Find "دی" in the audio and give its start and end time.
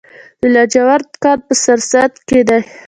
2.47-2.59